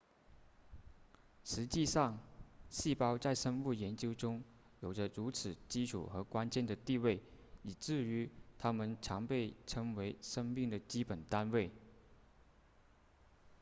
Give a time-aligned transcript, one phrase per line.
[1.43, 2.17] 实际上
[2.71, 4.41] 细胞在生物研究中
[4.79, 7.21] 有着如此基础和关键的地位
[7.61, 11.69] 以至于它们常被称为生命的基本单位